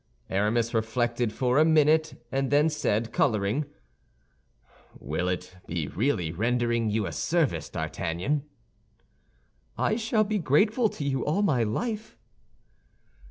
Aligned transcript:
Aramis 0.31 0.73
reflected 0.73 1.31
for 1.31 1.59
a 1.59 1.63
minute, 1.63 2.15
and 2.31 2.49
then 2.49 2.69
said, 2.69 3.13
coloring, 3.13 3.65
"Will 4.99 5.27
it 5.29 5.55
be 5.67 5.89
really 5.89 6.31
rendering 6.31 6.89
you 6.89 7.05
a 7.05 7.11
service, 7.11 7.69
D'Artagnan?" 7.69 8.43
"I 9.77 9.97
shall 9.97 10.23
be 10.23 10.39
grateful 10.39 10.89
to 10.89 11.03
you 11.03 11.23
all 11.23 11.43
my 11.43 11.61
life." 11.61 12.17